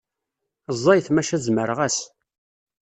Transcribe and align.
Ẓẓayet 0.77 1.07
maca 1.11 1.37
zemreɣ-as. 1.45 1.97